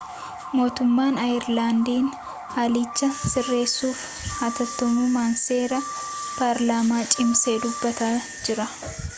mootummaan 0.59 1.19
aayerlaandii 1.23 1.97
haalicha 2.55 3.09
sirreessuuf 3.33 4.01
haatattamummaa 4.39 5.29
seera 5.43 5.81
paarlaamaa 5.91 7.07
cimsee 7.17 7.59
dubbataa 7.69 8.15
jira 8.27 8.69